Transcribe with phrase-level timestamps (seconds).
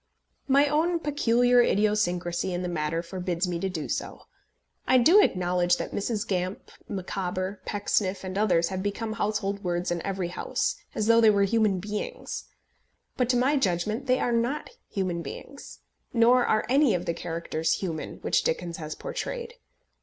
[0.47, 4.23] My own peculiar idiosyncrasy in the matter forbids me to do so.
[4.87, 6.27] I do acknowledge that Mrs.
[6.27, 11.29] Gamp, Micawber, Pecksniff, and others have become household words in every house, as though they
[11.29, 12.45] were human beings;
[13.15, 15.81] but to my judgment they are not human beings,
[16.13, 19.53] nor are any of the characters human which Dickens has portrayed.